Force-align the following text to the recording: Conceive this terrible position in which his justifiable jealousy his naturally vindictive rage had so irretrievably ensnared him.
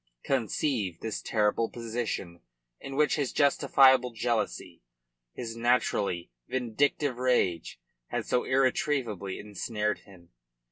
Conceive 0.23 0.99
this 1.01 1.21
terrible 1.21 1.69
position 1.69 2.41
in 2.79 2.95
which 2.95 3.17
his 3.17 3.31
justifiable 3.31 4.09
jealousy 4.11 4.81
his 5.31 5.55
naturally 5.55 6.31
vindictive 6.47 7.17
rage 7.17 7.79
had 8.07 8.25
so 8.25 8.43
irretrievably 8.43 9.37
ensnared 9.37 9.99
him. 9.99 10.29